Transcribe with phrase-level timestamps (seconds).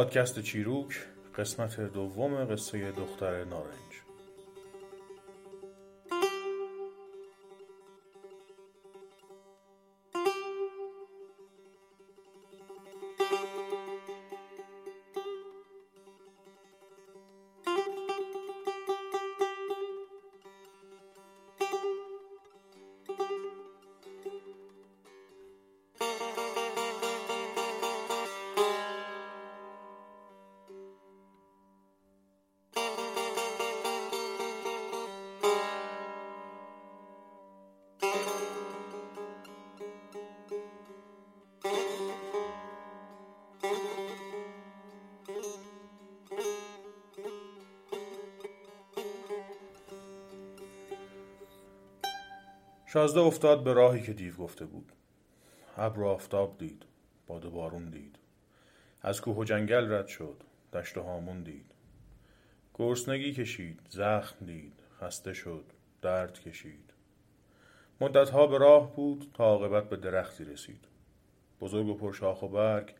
[0.00, 0.96] پادکست چیروک
[1.38, 3.89] قسمت دوم قصه دختر نارنج.
[52.92, 54.92] شازده افتاد به راهی که دیو گفته بود.
[55.76, 56.82] ابر آفتاب دید
[57.26, 58.16] باد بارون دید.
[59.02, 60.36] از کوه و جنگل رد شد
[60.72, 61.70] دشت و هامون دید.
[62.74, 65.64] گرسنگی کشید زخم دید خسته شد
[66.02, 66.92] درد کشید.
[68.00, 70.84] مدتها به راه بود تا عاقبت به درختی رسید.
[71.60, 72.94] بزرگ و پرشاخ و برگ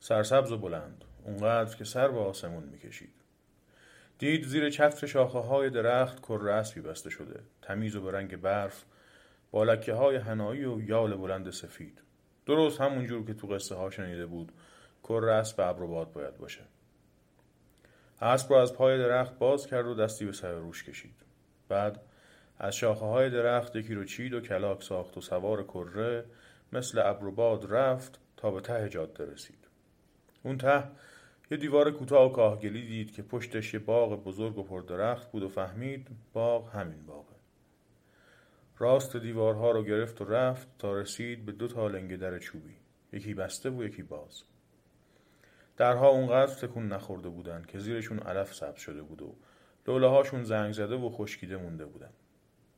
[0.00, 3.14] سرسبز و بلند اونقدر که سر به آسمون می‌کشید.
[4.18, 8.84] دید زیر چتر شاخه های درخت کر اسبی بسته شده تمیز و به رنگ برف
[9.56, 12.02] با لکه های هنایی و یال بلند سفید.
[12.46, 14.52] درست همونجور که تو قصه ها شنیده بود
[15.04, 16.62] کر اسب ابر باد باید باشه.
[18.20, 21.14] اسب رو از پای درخت باز کرد و دستی به سر روش کشید.
[21.68, 22.00] بعد
[22.58, 26.24] از شاخه های درخت یکی رو چید و کلاک ساخت و سوار کره
[26.72, 29.68] مثل ابر باد رفت تا به ته جاده رسید.
[30.42, 30.84] اون ته
[31.50, 35.48] یه دیوار کوتاه و کاهگلی دید که پشتش یه باغ بزرگ و پردرخت بود و
[35.48, 37.35] فهمید باغ همین باغه.
[38.78, 42.76] راست دیوارها رو گرفت و رفت تا رسید به دو تا لنگ در چوبی.
[43.12, 44.42] یکی بسته و یکی باز.
[45.76, 49.34] درها اونقدر تکون نخورده بودن که زیرشون علف سبز شده بود و
[49.86, 52.12] لوله هاشون زنگ زده و خشکیده مونده بودن.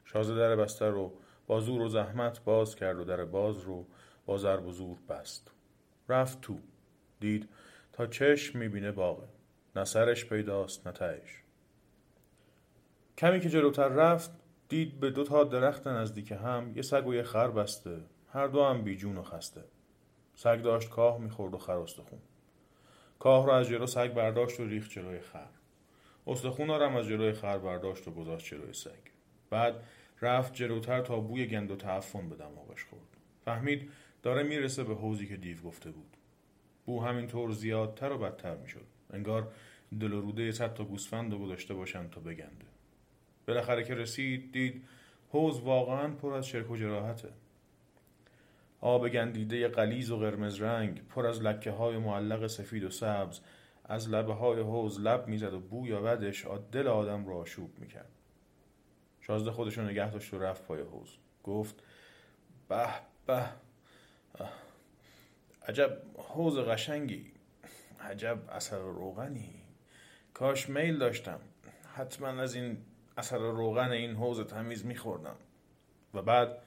[0.05, 1.13] شازه در بسته رو
[1.47, 3.87] با زور و زحمت باز کرد و در باز رو
[4.27, 5.51] با ضرب و زور بست.
[6.09, 6.59] رفت تو.
[7.21, 7.49] دید
[7.93, 9.29] تا چشم می‌بینه باغه
[9.77, 11.43] نه سرش پیداست نه تهش.
[13.19, 14.31] کمی که جلوتر رفت
[14.69, 18.01] دید به دو تا درخت نزدیک هم یه سگ و یه خر بسته.
[18.33, 19.65] هر دو هم بیجون و خسته.
[20.35, 22.19] سگ داشت کاه می‌خورد و خر استخون.
[23.19, 25.49] کاه رو از جلو سگ برداشت و ریخت جلوی خر.
[26.27, 28.91] استخون هم از جلوی خر برداشت و گذاشت جلوی سگ.
[29.51, 29.75] بعد
[30.23, 33.17] رفت جلوتر تا بوی گند و تعفن به دماغش خورد.
[33.45, 33.91] فهمید
[34.23, 36.17] داره می‌رسه به حوزی که دیو گفته بود.
[36.87, 38.87] بو همینطور زیادتر و بدتر می‌شد.
[39.11, 39.53] انگار
[40.01, 42.67] دل و روده صد تا گوسفند و گذاشته باشن تا بگنده.
[43.49, 44.85] بالاخره که رسید دید
[45.29, 47.29] حوز واقعا پر از شرک و جراحته.
[48.81, 53.41] آب گندیده قلیز و قرمز رنگ پر از لکه های معلق سفید و سبز
[53.85, 58.11] از لبه های حوز لب می‌زد و بوی یا بدش دل آدم را آشوب می‌کرد.
[59.21, 61.83] شازده خودشو نگه داشت و رفت پای حوز گفت
[62.69, 62.87] به
[63.27, 63.45] به
[65.69, 67.33] عجب حوز قشنگی
[68.01, 69.55] عجب اثر روغنی
[70.35, 71.41] کاش میل داشتم
[71.95, 72.79] حتما از این
[73.19, 75.37] اثر روغن این حوز تمیز میخوردم
[76.15, 76.63] و بعد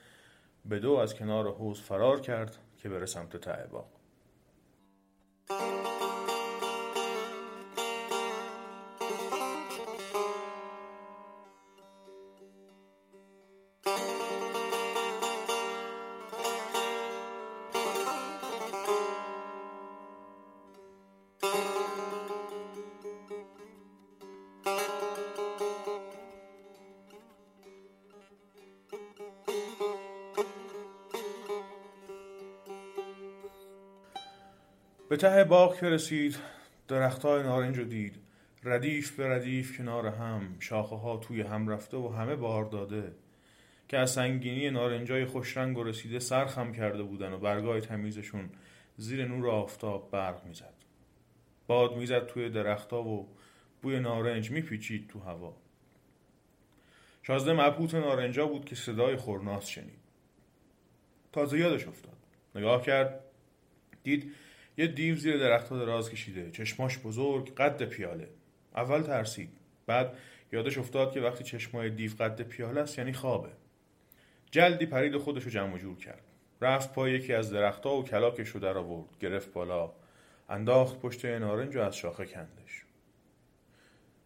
[0.66, 4.01] به دو از کنار حوز فرار کرد که بره سمت ته باغ.
[35.12, 36.38] به ته باغ که رسید
[36.88, 38.16] درختای نارنج رو دید.
[38.64, 43.14] ردیف به ردیف کنار هم شاخه ها توی هم رفته و همه بار داده.
[43.88, 48.50] که از سنگینی نارنجای خوشرنگ و رسیده سرخم کرده بودن و برگای تمیزشون
[48.98, 50.74] زیر نور آفتاب برق می‌زد.
[51.68, 53.28] باد می‌زد توی درختها و
[53.82, 55.58] بوی نارنج میپیچید تو هوا.
[57.24, 60.00] شازده مبهوت نارنجا بود که صدای خورناس شنید.
[61.32, 62.18] تازه یادش افتاد.
[62.56, 63.24] نگاه کرد
[64.04, 64.34] دید
[64.82, 66.52] یه دیو زیر درختها دراز کشیده.
[66.52, 68.30] چشماش بزرگ قد پیاله.
[68.76, 69.50] اول ترسید.
[69.86, 70.18] بعد
[70.52, 73.50] یادش افتاد که وقتی چشمای دیو قد پیاله است یعنی خوابه.
[74.52, 76.24] جلدی پرید خودش رو جمع جور کرد.
[76.62, 79.18] رفت پای یکی از درختها و کلاکش رو در آورد.
[79.20, 79.92] گرفت بالا.
[80.50, 82.86] انداخت پشت نارنج و از شاخه کندش.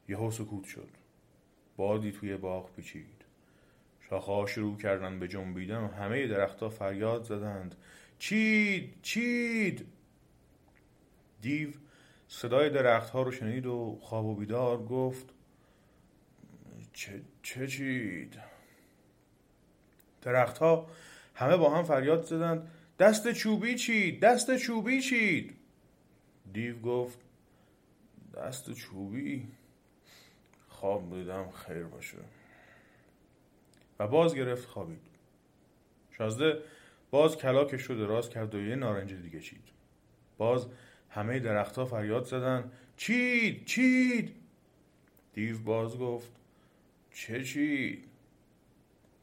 [0.10, 0.90] یهو سکوت شد.
[1.78, 3.26] بادی توی باغ پیچید.
[4.10, 7.76] شاخه شروع کردن به جنبیدن و همه درختها فریاد زدند.
[8.20, 9.95] چید چید!
[11.46, 11.70] دیو
[12.28, 15.34] صدای درختها رو شنید و خواب و بیدار گفت
[16.94, 18.40] چه, چه چید؟
[20.22, 20.90] درختها
[21.36, 25.58] همه با هم فریاد زدند دست چوبی چید دست چوبی چید.
[26.54, 27.20] دیو گفت
[28.36, 29.48] دست چوبی؟
[30.68, 32.18] خواب بودم خیر باشه.
[34.00, 35.06] و باز گرفت خوابید.
[36.12, 36.62] شازده
[37.12, 39.70] باز کلاکش رو دراز کرد و یه نارنج دیگه چید.
[40.38, 40.68] باز
[41.16, 42.72] همه درختها فریاد زدن.
[42.98, 44.36] چید چید.
[45.34, 46.32] دیو باز گفت
[47.14, 48.06] چه چید؟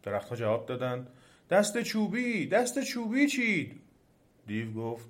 [0.02, 1.08] درختها جواب دادند
[1.50, 3.80] دست چوبی دست چوبی چید.
[4.46, 5.08] دیو گفت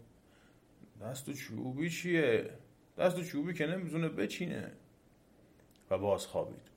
[1.02, 2.50] دست چوبی چیه؟
[2.98, 4.72] دست چوبی که نمی‌تونه بچینه.
[5.90, 6.70] و باز خوابید.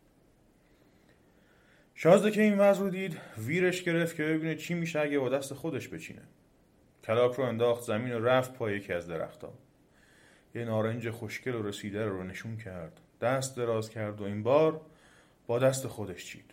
[1.95, 5.53] شازده که این وضع رو دید ویرش گرفت که ببینه چی میشه اگه با دست
[5.53, 6.21] خودش بچینه.
[7.03, 9.53] کلاک رو انداخت زمین و رفت پای یکی از درختها.
[10.55, 13.01] یه نارنج خوشگل و رسیده رو نشون کرد.
[13.21, 14.81] دست دراز کرد و این بار
[15.47, 16.51] با دست خودش چید.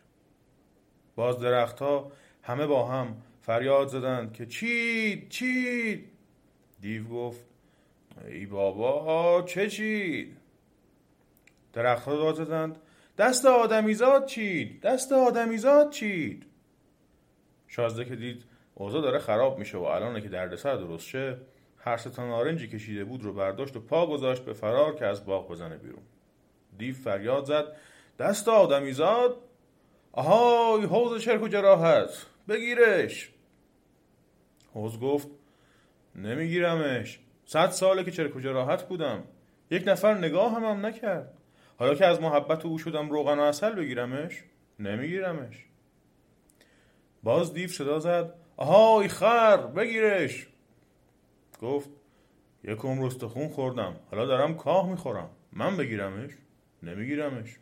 [1.16, 2.12] باز درختها
[2.42, 6.08] همه با هم فریاد زدند که چید چید.
[6.80, 7.44] دیو گفت
[8.28, 10.36] ای بابا چه چید؟
[11.72, 12.78] درختها داد زدند
[13.18, 16.46] دست آدمیزاد چید دست آدمیزاد چید.
[17.68, 18.44] شازده که دید
[18.74, 21.36] اوضاع داره خراب میشه و الانه که دردسر درست شه
[21.84, 25.50] هر تا نارنجی کشیده بود رو برداشت و پا گذاشت به فرار که از باغ
[25.50, 26.02] بزنه بیرون.
[26.78, 27.64] دیو فریاد زد.
[28.18, 29.36] دست آدمیزاد
[30.12, 32.26] آهای حوز چرک و جراحت.
[32.48, 33.30] بگیرش.
[34.74, 35.28] حوز گفت
[36.14, 37.20] نمیگیرمش.
[37.44, 39.24] صد ساله که چرک و جراحت بودم.
[39.70, 41.34] یک نفر نگاه هم, هم نکرد.
[41.78, 44.44] حالا که از محبت او شدم روغن و اصل بگیرمش
[44.78, 45.66] نمیگیرمش.
[47.22, 48.34] باز دیو صدا زد.
[48.56, 50.51] آهای خر بگیرش.
[51.62, 51.90] گفت
[52.64, 53.96] یک عمر استخون خوردم.
[54.10, 55.30] حالا دارم کاه می‌خورم.
[55.52, 56.30] من بگیرمش؟
[56.82, 57.56] نمیگیرمش.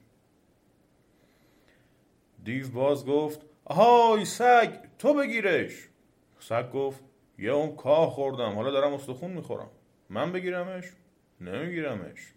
[2.45, 5.89] دیو باز گفت آهای سگ تو بگیرش.
[6.39, 7.05] سگ گفت
[7.39, 8.55] یه اون کاه خوردم.
[8.55, 9.71] حالا دارم استخون می‌خورم.
[10.09, 10.85] من بگیرمش؟
[11.41, 12.35] نمیگیرمش.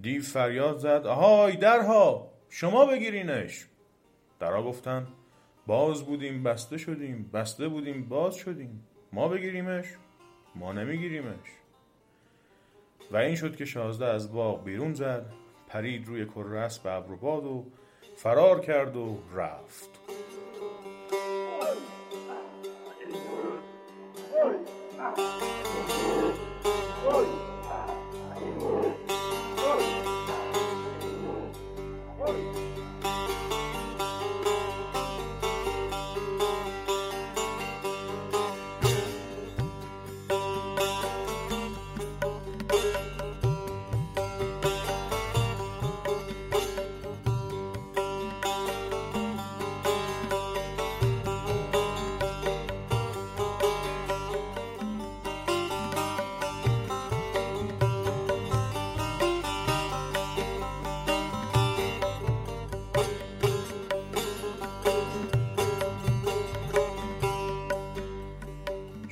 [0.00, 3.66] دیو فریاد زد آهای درها شما بگیرینش.
[4.40, 5.06] درها گفتن
[5.66, 8.85] باز بودیم بسته شدیم بسته بودیم باز شدیم.
[9.12, 9.86] ما بگیریمش
[10.54, 11.48] ما نمیگیریمش
[13.10, 15.32] و این شد که شازده از باغ بیرون زد
[15.68, 17.64] پرید روی کره اسب ابر و باد و
[18.16, 19.90] فرار کرد و رفت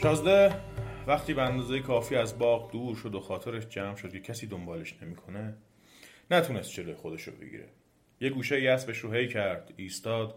[0.05, 0.55] شازده
[1.07, 4.95] وقتی به اندازه کافی از باغ دور شد و خاطرش جمع شد که کسی دنبالش
[5.03, 5.55] نمی‌کنه
[6.31, 7.69] نتونست جلوی خودش رو بگیره.
[8.21, 10.35] یه گوشه اسبش رو هی کرد ایستاد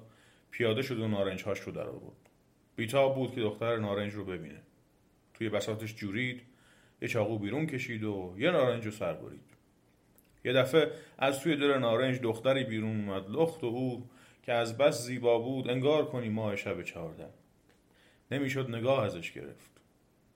[0.52, 2.30] پیاده شد و نارنج هاش رو در آورد.
[2.76, 4.62] بیتاب بود که دختر نارنج رو ببینه.
[5.34, 6.42] توی بساتش جورید
[7.02, 9.50] یه چاقو بیرون کشید و یه نارنج رو سر برید.
[10.46, 14.10] یه دفعه از توی دل نارنج دختری بیرون اومد لخت و او
[14.44, 17.28] که از بس زیبا بود انگار کنی ماه شب چهارده.
[18.32, 19.72] نمی‌شد نگاه ازش گرفت.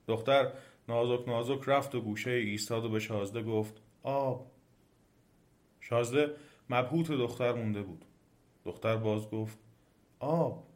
[0.06, 0.52] دختر
[0.88, 4.50] نازک نازک رفت و گوشه ایستاد و به شازده گفت آب.
[5.80, 6.36] شازده
[6.70, 8.04] مبهوت دختر مونده بود.
[8.64, 9.58] دختر باز گفت
[10.18, 10.66] آب.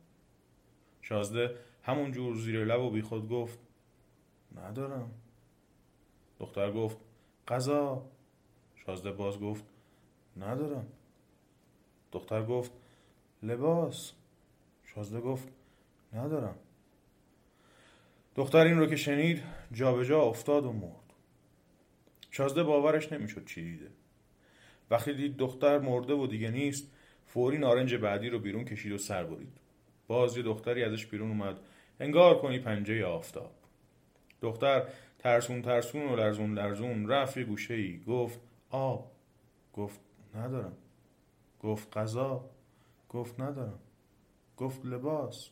[1.03, 3.59] شازده همون جور زیر لب و بیخود گفت
[4.57, 5.11] ندارم.
[6.39, 6.97] دختر گفت
[7.49, 8.07] غذا.
[8.77, 9.65] شازده باز گفت
[10.37, 10.87] ندارم.
[12.13, 12.73] دختر گفت
[13.43, 14.13] لباس.
[14.85, 15.49] شازده گفت
[16.13, 16.59] ندارم.
[18.37, 21.13] دختر این رو که شنید جابجا جا افتاد و مرد.
[22.31, 23.91] شازده باورش نمی‌شد چی دیده.
[24.91, 26.93] وقتی دید دختر مرده و دیگه نیست
[27.27, 29.59] فوری نارنج بعدی رو بیرون کشید و سر برید.
[30.07, 31.57] باز یه دختری ازش بیرون اومد.
[32.01, 33.53] انگار کنی پنجه آفتاب.
[34.41, 34.89] دختر
[35.19, 38.01] ترسون ترسون و لرزون لرزون رفت یه گوشه ای.
[38.07, 38.41] گفت
[38.71, 39.13] آب.
[39.73, 40.01] گفت
[40.35, 40.77] ندارم.
[41.61, 42.51] گفت غذا.
[43.09, 43.79] گفت ندارم.
[44.57, 45.51] گفت لباس.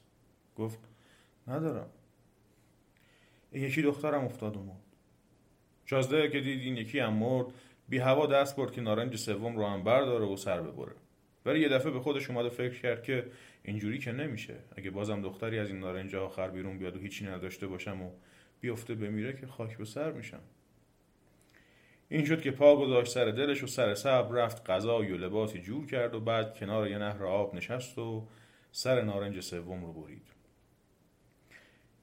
[0.57, 0.79] گفت
[1.49, 1.91] ندارم.
[3.55, 4.85] یکی دخترم افتاد و مرد
[5.87, 7.47] شازده که دید این یکی هم مرد
[7.89, 10.93] بی هوا دست برد که نارنج سوم رو هم برداره و سر ببره.
[11.47, 13.27] ولی یه دفعه به خودش اومد و فکر کرد که
[13.63, 14.55] اینجوری که نمیشه.
[14.77, 18.11] اگه بازم دختری از این نارنج آخر بیرون بیاد و هیچی نداشته باشم و
[18.61, 20.41] بیفته بمیره که خاک به سر میشم.
[22.09, 25.87] این شد که پا گذاشت سر دلش و سر صبر رفت غذای و لباسی جور
[25.87, 28.29] کرد و بعد کنار یه نهر آب نشست و
[28.73, 30.27] سر نارنج سوم رو برید.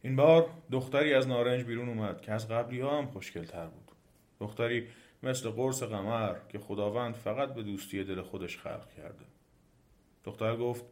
[0.02, 3.92] این بار دختری از نارنج بیرون اومد که از قبلی ها هم خوشگل تر بود.
[4.40, 4.88] دختری
[5.24, 9.26] مثل قرص قمر که خداوند فقط به دوستی دل خودش خلق کرده.
[10.24, 10.86] دختر گفت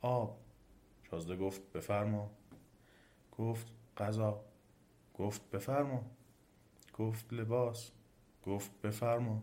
[0.00, 0.36] آب.
[1.10, 2.30] شازده گفت بفرما.
[3.38, 4.44] گفت غذا.
[5.14, 6.04] گفت بفرما.
[6.98, 7.90] گفت لباس.
[8.46, 9.42] گفت بفرما.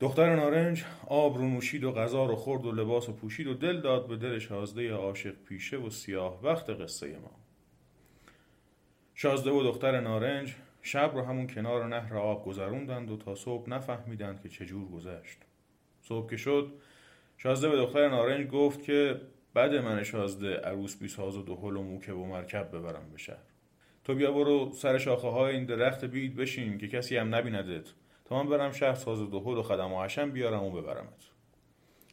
[0.00, 3.80] دختر نارنج آب رو نوشید و غذا رو خورد و لباس رو پوشید و دل
[3.80, 7.30] داد به دل شازده عاشق پیشه و سیاه وقت قصه ما.
[9.14, 14.42] شازده و دختر نارنج شب رو همون کنار نهر آب گذروندند و تا صبح نفهمیدند
[14.42, 15.38] که چجور گذشت.
[16.02, 16.72] صبح که شد
[17.38, 19.20] شازده به دختر نارنج گفت که
[19.54, 23.36] بعد من شازده عروس بیساز و دهل و موکب و مرکب ببرم به شهر.
[24.04, 27.88] تو بیا برو سر شاخه های این درخت بید بشین که کسی هم نبیندت.
[28.30, 31.30] تا من برم شهر ساز و و خدم و حشم بیارم و ببرمت.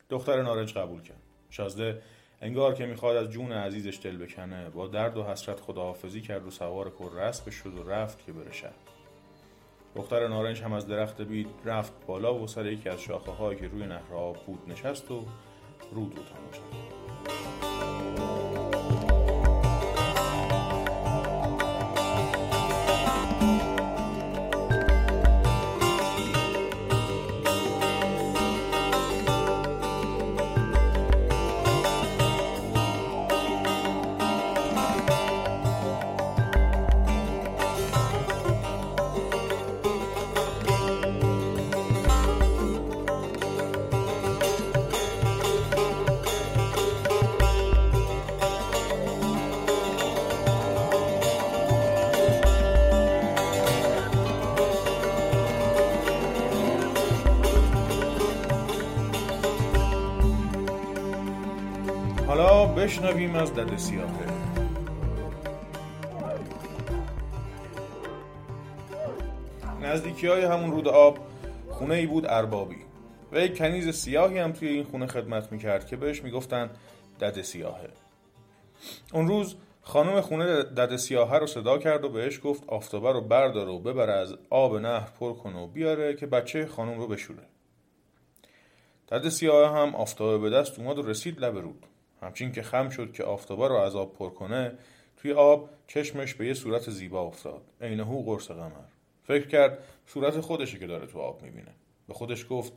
[0.09, 1.21] دختر نارنج قبول کرد.
[1.49, 2.01] شازده
[2.41, 4.69] انگار که می‌خواد از جون عزیزش دل بکنه.
[4.69, 8.73] با درد و حسرت خداحافظی کرد و سوار کر شد و رفت که بره شهر.
[9.95, 13.67] دختر نارنج هم از درخت بید رفت بالا و سر یکی از شاخه هایی که
[13.67, 15.25] روی نهر آب بود نشست و
[15.91, 17.56] رود رو تماشا
[62.37, 64.27] بشنویم از دد سیاهه.
[69.81, 71.19] نزدیکی های همون رود آب
[71.69, 72.77] خونه ای بود اربابی.
[73.31, 76.69] و یک کنیز سیاهی هم توی این خونه خدمت می‌کرد که بهش می‌گفتن
[77.21, 77.89] دد سیاهه.
[79.13, 83.69] اون روز خانم خونه دد سیاهه رو صدا کرد و بهش گفت آفتابه رو بردار
[83.69, 87.43] و ببر از آب نهر پر کن و بیاره که بچه خانم رو بشوره.
[89.09, 91.85] دد سیاهه هم آفتابه به دست اومد و رسید لب رود.
[92.21, 94.77] همچین که خم شد که آفتابا رو از آب پر کنه
[95.17, 97.61] توی آب چشمش به یه صورت زیبا افتاد.
[97.81, 98.71] عینهو قرص قمر.
[99.23, 101.71] فکر کرد صورت خودشه که داره تو آب می‌بینه.
[102.07, 102.73] به خودش گفت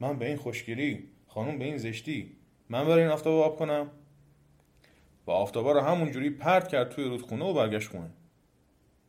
[0.00, 2.36] من به این خوشگیری خانم به این زشتی
[2.68, 3.90] من برای این آفتابا آب کنم؟
[5.26, 8.10] و آفتابا رو همونجوری پرت کرد توی رودخونه و برگشت خونه.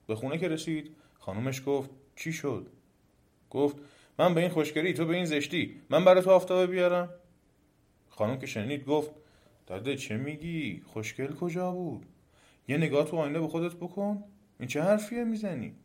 [0.08, 2.68] به خونه که رسید خانومش گفت چی شد؟
[3.50, 3.76] گفت
[4.20, 7.10] من به این خوشگری تو به این زشتی من برای تو آفتابه بیارم.
[8.10, 9.12] خانم که شنید گفت
[9.70, 12.06] داده چه میگی؟ خوشگل کجا بود؟
[12.68, 14.24] یه نگاه تو آینه به خودت بکن.
[14.60, 15.76] این چه حرفیه می‌زنی؟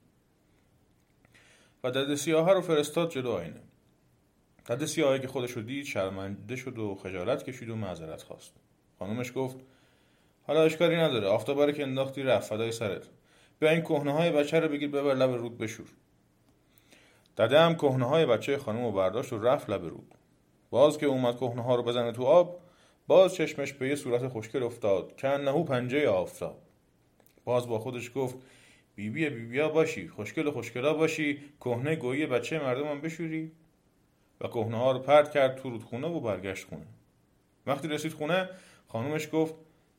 [1.84, 3.60] و دد سیاه رو فرستاد جلو آینه.
[4.66, 8.54] دد سیاهی که خودش رو دید شرمنده شد و خجالت کشید و معذرت خواست.
[8.98, 9.56] خانومش گفت
[10.42, 11.26] حالا اشکاری نداره.
[11.26, 12.48] آفتاباره که انداختی رفت.
[12.48, 13.08] فدای سرت.
[13.58, 15.86] بیا این کهنه های بچه رو بگیر ببر لب رود بشور.
[17.38, 20.14] دده هم کهنه های بچه خانم رو برداشت و رفت لب رود.
[20.70, 22.63] باز که اومد کهنه ها رو بزنه تو آب
[23.06, 26.62] باز چشمش به یه صورت خوشگل افتاد که انهو پنجه آفتاب.
[27.44, 28.36] باز با خودش گفت
[28.94, 33.52] بیبی بیبیا باشی خوشگل خوشگلا باشی کهنه گویی بچه مردمم بشوری.
[34.40, 36.86] و کهنه ها رو پرد کرد تو رودخونه و برگشت خونه.
[37.66, 38.48] وقتی رسید خونه
[38.88, 39.54] خانومش گفت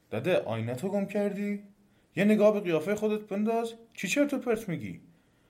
[0.10, 1.64] داده آینه تو گم کردی؟
[2.16, 5.02] یه نگاه به قیافه خودت بنداز چی چرت تو پرت میگی؟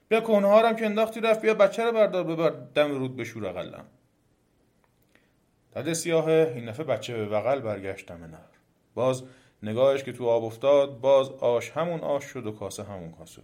[0.10, 3.86] بیا کهنه ها که انداختی رفت بیا بچه رو بردار ببر دم رود بشور اقلم
[5.76, 8.40] دد سیاه این دفعه بچه به بغل برگشت دم نهر
[8.94, 9.24] باز
[9.64, 13.42] نگاهش که تو آب افتاد باز آش همون آش شد و کاسه همون کاسه.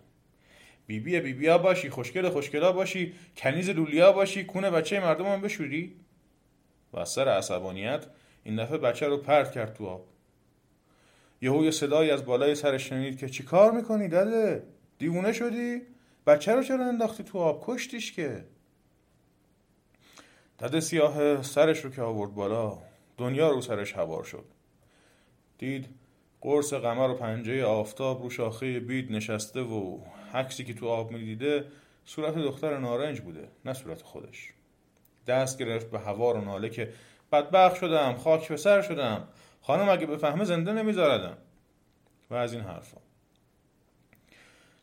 [0.88, 5.96] بیبی بیبیا باشی خوشگل خوشگلا باشی کنیز لولیا باشی کونه بچه مردم هم بشوری.
[6.94, 8.06] و از سر عصبانیت
[8.44, 10.06] این دفعه بچه رو پرت کرد تو آب.
[11.42, 14.64] یهو یه صدایی از بالای سرش شنید که چی کار می‌کنی داده
[14.98, 15.82] دیوونه شدی؟
[16.28, 18.46] بچه رو چرا انداختی تو آب؟ کشتیش که؟
[20.62, 22.78] دده سیاه سرش رو که آورد بالا
[23.18, 24.46] دنیا رو سرش هوار شد.
[25.58, 25.90] دید
[26.42, 30.00] قرص قمر و پنجه آفتاب رو شاخه بید نشسته و
[30.34, 31.66] عکسی که تو آب می‌دیده
[32.06, 34.54] صورت دختر نارنج بوده نه صورت خودش.
[35.28, 36.94] دست گرفت به هوا رو ناله که
[37.32, 39.28] بدبخ شدم خاک به سر شدم.
[39.62, 41.38] خانم اگه بفهمه زنده نمیذاردم.
[42.30, 42.98] و از این حرفا.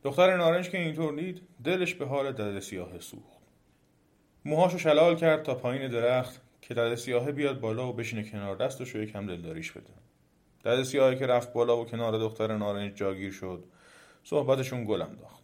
[0.05, 3.38] دختر نارنج که اینطور دید دلش به حال دد سیاه سوخت.
[4.45, 8.95] موهاشو شلال کرد تا پایین درخت که دد سیاه بیاد بالا و بشینه کنار دستش
[8.95, 9.93] و یکم دلداریش بده.
[10.65, 13.65] دد سیاهی که رفت بالا و کنار دختر نارنج جاگیر شد
[14.25, 15.43] صحبتشون گل انداخت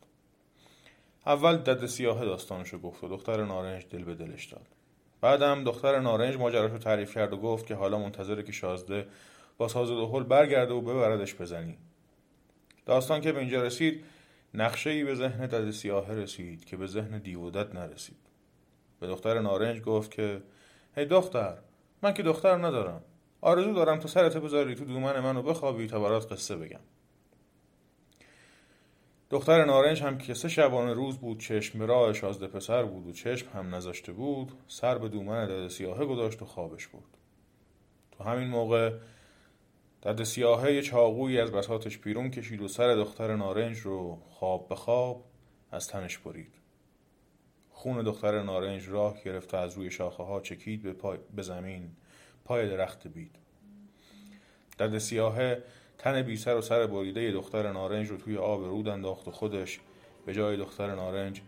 [1.27, 4.67] اول دد سیاه داستانشو گفت و دختر نارنج دل به دلش داد.
[5.21, 9.07] بعدم دختر نارنج ماجراشو تعریف کرد و گفت که حالا منتظره که شازده
[9.59, 11.79] با ساز دهل برگرده و ببردش بزنی
[12.87, 14.05] داستان که به اینجا رسید
[14.55, 18.17] نقشه ای به ذهن دد سیاه رسید که به ذهن دیودت نرسید.
[19.05, 20.43] به دختر نارنج گفت که
[20.97, 21.59] هی دختر
[22.03, 23.03] من که دختر ندارم.
[23.41, 26.81] آرزو دارم تو سرت بذاری تو دومن منو بخوابی تا برات قصه بگم.
[29.31, 33.13] دختر نارنج هم که سه شبانه روز بود چشم به راه شازده پسر بود و
[33.13, 37.17] چشم هم نذاشته بود سر به دومن دد سیاهه گذاشت و خوابش بود
[38.13, 38.99] تو همین موقع
[40.03, 45.25] دد سیاهه چاقویی از بساتش پیرون کشید و سر دختر نارنج رو خواب به خواب
[45.71, 46.64] از تنش برید.
[47.85, 51.91] خون دختر نارنج راه گرفت و از روی شاخه ها چکید به, پای به زمین.
[52.45, 53.37] پای درخت بید.
[54.79, 55.63] دد سیاهه
[55.99, 59.81] تن بی سر و سر بریده دختر نارنج رو توی آب رود انداخت و خودش
[60.27, 61.41] به جای دختر نارنج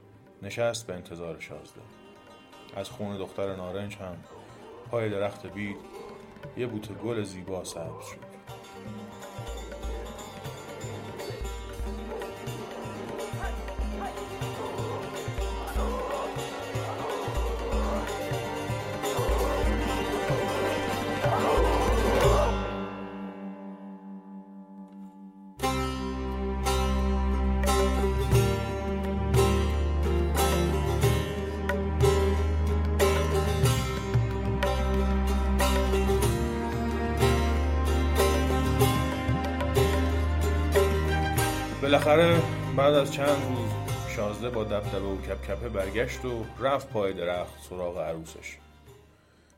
[0.43, 1.81] نشست به انتظار شازده.
[2.77, 4.17] از خون دختر نارنج هم
[4.91, 5.77] پای درخت بید
[6.57, 8.26] یه بوته گل زیبا سبز شد.
[42.07, 42.43] بالاخره
[42.77, 43.71] بعد از چند روز
[44.17, 48.57] شازده با دبدبه و کپکپه برگشت و رفت پای درخت سراغ عروسش.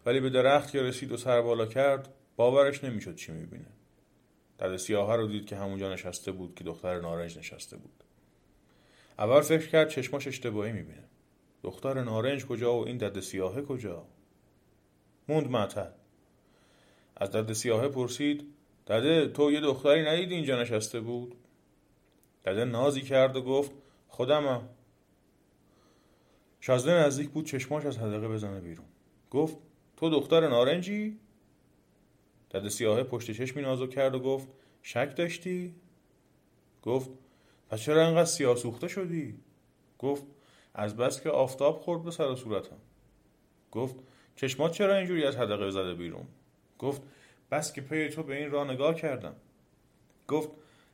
[0.07, 3.67] ولی به درخت که رسید و سر بالا کرد باورش نمی‌شد چی می‌بینه.
[4.59, 8.05] دد سیاه رو دید که همونجا نشسته بود که دختر نارنج نشسته بود.
[9.19, 11.05] اول فکر کرد چشماش اشتباهی می‌بینه.
[11.63, 14.07] دختر نارنج کجا و این دد سیاهه کجا؟
[15.29, 15.91] موند معطل.
[17.17, 18.55] از دد سیاهه پرسید
[18.87, 21.35] دده تو یه دختری ندیدی اینجا نشسته بود؟
[22.49, 23.73] دده نازی کرد و گفت
[24.09, 24.69] خودمم
[26.61, 28.87] شازده نزدیک بود چشماش از حدقه بزنه بیرون
[29.31, 29.57] گفت
[29.97, 31.19] تو دختر نارنجی؟
[32.51, 34.49] دده سیاهه پشت چشمی نازو کرد و گفت
[34.83, 35.75] شک داشتی؟
[36.83, 37.11] گفت
[37.69, 39.39] پس چرا انقدر سیاه سوخته شدی؟
[39.99, 40.25] گفت
[40.75, 42.79] از بس که آفتاب خورد به سر و صورتم
[43.73, 43.97] گفت
[44.37, 46.27] چشمات چرا اینجوری از حدقه زده بیرون؟
[46.79, 47.03] گفت
[47.51, 49.35] بس که پی تو به این راه نگاه کردم
[50.29, 50.51] گفت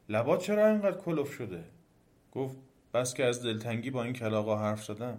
[0.09, 1.65] لبات چرا اینقدر کلوف شده؟
[2.33, 2.57] گفت
[2.95, 5.19] بس که از دلتنگی با این کلاقا حرف زدم.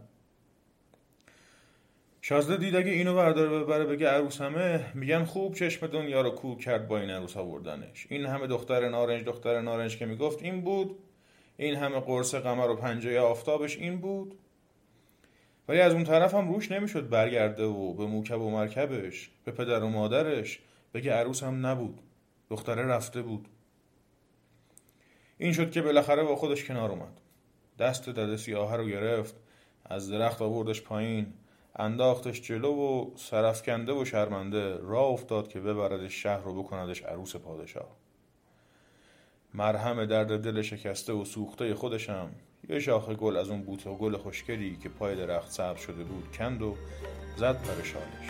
[2.21, 6.87] شازده دید اگه اینو برداره ببره بگه عروسمه میگن خوب چشم دنیا رو کو کرد
[6.87, 8.07] با این عروس آوردنش.
[8.09, 10.97] این همه دختر نارنج دختر نارنج که می‌گفت این بود.
[11.57, 14.35] این همه قرص قمر و پنجه آفتابش این بود.
[15.67, 19.83] ولی از اون طرف هم روش نمی‌شد برگرده و به موکب و مرکبش به پدر
[19.83, 20.59] و مادرش
[20.93, 22.01] بگه عروس هم نبود.
[22.49, 23.47] دختره رفته بود.
[25.37, 27.21] این شد که بالاخره با خودش کنار اومد.
[27.79, 29.35] دست دده سیاه رو گرفت
[29.85, 31.33] از درخت آوردش پایین
[31.75, 37.87] انداختش جلو و سرفکنده و شرمنده راه افتاد که ببردش شهر رو بکندش عروس پادشاه.
[39.53, 42.31] مرهم درد دل شکسته و سوخته خودشم
[42.69, 46.61] یه شاخه گل از اون بوته گل خوشگلی که پای درخت سبز شده بود کند
[46.61, 46.75] و
[47.37, 48.29] زد پرشانش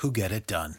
[0.00, 0.76] who get it done.